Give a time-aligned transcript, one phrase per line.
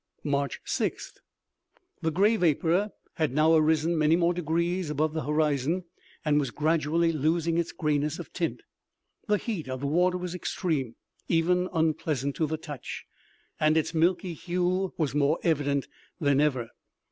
[0.23, 1.19] March 6th.
[2.01, 5.83] The gray vapor had now arisen many more degrees above the horizon,
[6.25, 8.63] and was gradually losing its grayness of tint.
[9.27, 10.95] The heat of the water was extreme,
[11.27, 13.05] even unpleasant to the touch,
[13.59, 15.87] and its milky hue was more evident
[16.19, 16.69] than ever.